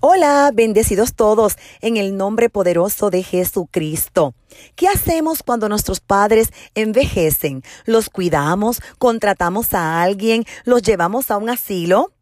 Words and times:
Hola, 0.00 0.50
bendecidos 0.52 1.14
todos 1.14 1.56
en 1.80 1.96
el 1.96 2.18
nombre 2.18 2.50
poderoso 2.50 3.08
de 3.08 3.22
Jesucristo. 3.22 4.34
¿Qué 4.74 4.88
hacemos 4.88 5.42
cuando 5.42 5.70
nuestros 5.70 6.00
padres 6.00 6.50
envejecen? 6.74 7.62
¿Los 7.86 8.10
cuidamos? 8.10 8.82
¿Contratamos 8.98 9.72
a 9.72 10.02
alguien? 10.02 10.44
¿Los 10.64 10.82
llevamos 10.82 11.30
a 11.30 11.38
un 11.38 11.48
asilo? 11.48 12.12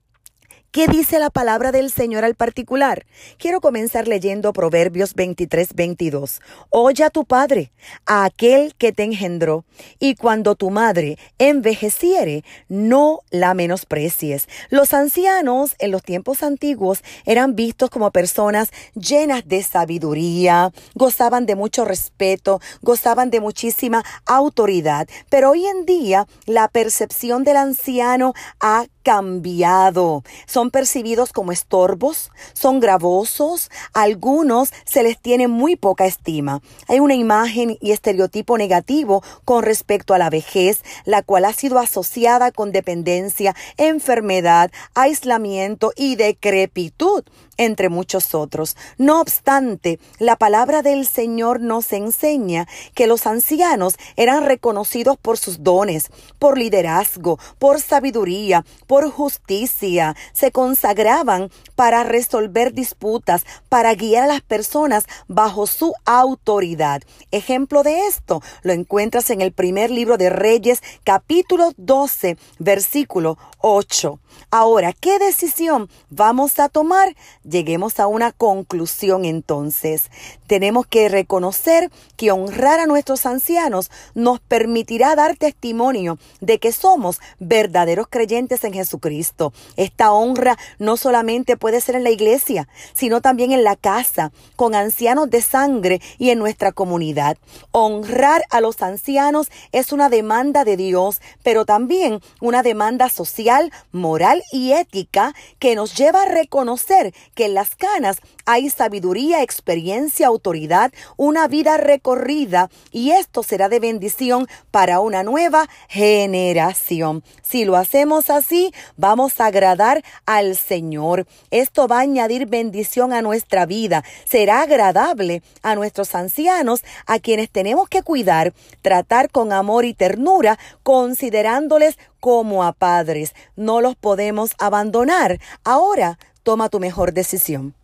¿Qué 0.74 0.88
dice 0.88 1.20
la 1.20 1.30
palabra 1.30 1.70
del 1.70 1.92
Señor 1.92 2.24
al 2.24 2.34
particular? 2.34 3.06
Quiero 3.38 3.60
comenzar 3.60 4.08
leyendo 4.08 4.52
Proverbios 4.52 5.14
23, 5.14 5.72
22. 5.72 6.40
Oye 6.68 7.04
a 7.04 7.10
tu 7.10 7.24
padre, 7.24 7.70
a 8.06 8.24
aquel 8.24 8.74
que 8.74 8.90
te 8.90 9.04
engendró, 9.04 9.64
y 10.00 10.16
cuando 10.16 10.56
tu 10.56 10.70
madre 10.70 11.16
envejeciere, 11.38 12.42
no 12.68 13.20
la 13.30 13.54
menosprecies. 13.54 14.48
Los 14.68 14.94
ancianos 14.94 15.76
en 15.78 15.92
los 15.92 16.02
tiempos 16.02 16.42
antiguos 16.42 17.04
eran 17.24 17.54
vistos 17.54 17.88
como 17.88 18.10
personas 18.10 18.70
llenas 18.96 19.46
de 19.46 19.62
sabiduría, 19.62 20.72
gozaban 20.96 21.46
de 21.46 21.54
mucho 21.54 21.84
respeto, 21.84 22.60
gozaban 22.82 23.30
de 23.30 23.38
muchísima 23.38 24.02
autoridad, 24.26 25.06
pero 25.30 25.50
hoy 25.52 25.66
en 25.66 25.86
día 25.86 26.26
la 26.46 26.66
percepción 26.66 27.44
del 27.44 27.58
anciano 27.58 28.34
ha 28.58 28.86
cambiado. 29.04 30.24
Son 30.46 30.72
percibidos 30.72 31.32
como 31.32 31.52
estorbos, 31.52 32.32
son 32.54 32.80
gravosos, 32.80 33.70
algunos 33.92 34.72
se 34.84 35.04
les 35.04 35.20
tiene 35.20 35.46
muy 35.46 35.76
poca 35.76 36.06
estima. 36.06 36.60
Hay 36.88 36.98
una 36.98 37.14
imagen 37.14 37.78
y 37.80 37.92
estereotipo 37.92 38.58
negativo 38.58 39.22
con 39.44 39.62
respecto 39.62 40.14
a 40.14 40.18
la 40.18 40.30
vejez, 40.30 40.82
la 41.04 41.22
cual 41.22 41.44
ha 41.44 41.52
sido 41.52 41.78
asociada 41.78 42.50
con 42.50 42.72
dependencia, 42.72 43.54
enfermedad, 43.76 44.72
aislamiento 44.94 45.92
y 45.94 46.16
decrepitud 46.16 47.24
entre 47.56 47.88
muchos 47.88 48.34
otros. 48.34 48.76
No 48.98 49.20
obstante, 49.20 49.98
la 50.18 50.36
palabra 50.36 50.82
del 50.82 51.06
Señor 51.06 51.60
nos 51.60 51.92
enseña 51.92 52.66
que 52.94 53.06
los 53.06 53.26
ancianos 53.26 53.96
eran 54.16 54.44
reconocidos 54.44 55.16
por 55.18 55.38
sus 55.38 55.62
dones, 55.62 56.10
por 56.38 56.58
liderazgo, 56.58 57.38
por 57.58 57.80
sabiduría, 57.80 58.64
por 58.86 59.10
justicia. 59.10 60.16
Se 60.32 60.52
consagraban 60.52 61.50
para 61.74 62.04
resolver 62.04 62.72
disputas, 62.72 63.44
para 63.68 63.94
guiar 63.94 64.24
a 64.24 64.28
las 64.28 64.42
personas 64.42 65.06
bajo 65.28 65.66
su 65.66 65.94
autoridad. 66.04 67.02
Ejemplo 67.30 67.82
de 67.82 68.06
esto 68.06 68.42
lo 68.62 68.72
encuentras 68.72 69.30
en 69.30 69.40
el 69.40 69.52
primer 69.52 69.90
libro 69.90 70.16
de 70.16 70.30
Reyes, 70.30 70.82
capítulo 71.04 71.72
12, 71.76 72.36
versículo 72.58 73.38
8. 73.58 74.18
Ahora, 74.50 74.92
¿qué 74.92 75.18
decisión 75.18 75.88
vamos 76.10 76.58
a 76.58 76.68
tomar? 76.68 77.14
Lleguemos 77.48 78.00
a 78.00 78.06
una 78.06 78.32
conclusión 78.32 79.26
entonces. 79.26 80.10
Tenemos 80.46 80.86
que 80.86 81.10
reconocer 81.10 81.90
que 82.16 82.32
honrar 82.32 82.80
a 82.80 82.86
nuestros 82.86 83.26
ancianos 83.26 83.90
nos 84.14 84.40
permitirá 84.40 85.14
dar 85.14 85.36
testimonio 85.36 86.18
de 86.40 86.58
que 86.58 86.72
somos 86.72 87.20
verdaderos 87.38 88.06
creyentes 88.08 88.64
en 88.64 88.72
Jesucristo. 88.72 89.52
Esta 89.76 90.10
honra 90.12 90.56
no 90.78 90.96
solamente 90.96 91.58
puede 91.58 91.82
ser 91.82 91.96
en 91.96 92.04
la 92.04 92.10
iglesia, 92.10 92.66
sino 92.94 93.20
también 93.20 93.52
en 93.52 93.62
la 93.62 93.76
casa, 93.76 94.32
con 94.56 94.74
ancianos 94.74 95.28
de 95.28 95.42
sangre 95.42 96.00
y 96.16 96.30
en 96.30 96.38
nuestra 96.38 96.72
comunidad. 96.72 97.36
Honrar 97.72 98.42
a 98.50 98.62
los 98.62 98.80
ancianos 98.80 99.50
es 99.72 99.92
una 99.92 100.08
demanda 100.08 100.64
de 100.64 100.78
Dios, 100.78 101.20
pero 101.42 101.66
también 101.66 102.20
una 102.40 102.62
demanda 102.62 103.10
social, 103.10 103.70
moral 103.92 104.42
y 104.50 104.72
ética 104.72 105.34
que 105.58 105.74
nos 105.74 105.94
lleva 105.94 106.22
a 106.22 106.28
reconocer 106.28 107.12
que 107.34 107.46
en 107.46 107.54
las 107.54 107.76
canas 107.76 108.18
hay 108.46 108.70
sabiduría, 108.70 109.42
experiencia, 109.42 110.26
autoridad, 110.26 110.92
una 111.16 111.48
vida 111.48 111.76
recorrida 111.76 112.70
y 112.90 113.10
esto 113.10 113.42
será 113.42 113.68
de 113.68 113.80
bendición 113.80 114.46
para 114.70 115.00
una 115.00 115.22
nueva 115.22 115.68
generación. 115.88 117.22
Si 117.42 117.64
lo 117.64 117.76
hacemos 117.76 118.30
así, 118.30 118.72
vamos 118.96 119.40
a 119.40 119.46
agradar 119.46 120.02
al 120.26 120.56
Señor. 120.56 121.26
Esto 121.50 121.88
va 121.88 121.98
a 121.98 122.02
añadir 122.02 122.46
bendición 122.46 123.12
a 123.12 123.22
nuestra 123.22 123.66
vida. 123.66 124.04
Será 124.24 124.62
agradable 124.62 125.42
a 125.62 125.74
nuestros 125.74 126.14
ancianos, 126.14 126.82
a 127.06 127.18
quienes 127.18 127.50
tenemos 127.50 127.88
que 127.88 128.02
cuidar, 128.02 128.52
tratar 128.82 129.30
con 129.30 129.52
amor 129.52 129.84
y 129.84 129.94
ternura, 129.94 130.58
considerándoles 130.82 131.98
como 132.20 132.64
a 132.64 132.72
padres. 132.72 133.34
No 133.56 133.80
los 133.80 133.96
podemos 133.96 134.52
abandonar. 134.58 135.38
Ahora 135.62 136.18
toma 136.44 136.68
tu 136.68 136.78
mejor 136.78 137.12
decisión. 137.12 137.74